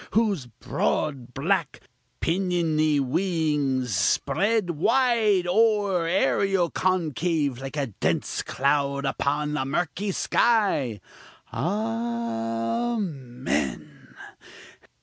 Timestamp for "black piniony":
1.31-2.99